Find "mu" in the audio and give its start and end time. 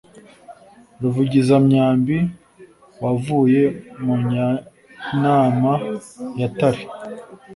4.03-4.13